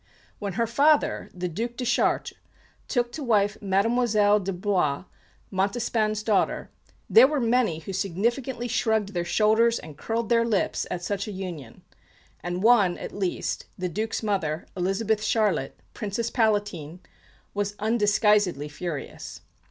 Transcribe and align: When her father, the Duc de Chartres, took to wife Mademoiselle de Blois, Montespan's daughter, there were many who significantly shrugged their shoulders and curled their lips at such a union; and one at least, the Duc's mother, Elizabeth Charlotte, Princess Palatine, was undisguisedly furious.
When 0.39 0.53
her 0.53 0.65
father, 0.65 1.29
the 1.31 1.47
Duc 1.47 1.75
de 1.75 1.85
Chartres, 1.85 2.35
took 2.87 3.11
to 3.11 3.23
wife 3.23 3.55
Mademoiselle 3.61 4.39
de 4.39 4.51
Blois, 4.51 5.03
Montespan's 5.51 6.23
daughter, 6.23 6.71
there 7.07 7.27
were 7.27 7.39
many 7.39 7.77
who 7.77 7.93
significantly 7.93 8.67
shrugged 8.67 9.13
their 9.13 9.23
shoulders 9.23 9.77
and 9.77 9.95
curled 9.99 10.29
their 10.29 10.43
lips 10.43 10.87
at 10.89 11.03
such 11.03 11.27
a 11.27 11.31
union; 11.31 11.83
and 12.41 12.63
one 12.63 12.97
at 12.97 13.11
least, 13.11 13.65
the 13.77 13.89
Duc's 13.89 14.23
mother, 14.23 14.65
Elizabeth 14.75 15.21
Charlotte, 15.23 15.79
Princess 15.93 16.31
Palatine, 16.31 16.99
was 17.53 17.75
undisguisedly 17.77 18.69
furious. 18.69 19.41